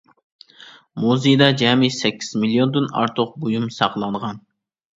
مۇزېيدا 1.03 1.49
جەمئىي 1.59 1.93
سەككىز 1.99 2.31
مىليوندىن 2.45 2.89
ئارتۇق 3.03 3.39
بۇيۇم 3.45 3.71
ساقلانغان. 3.79 4.45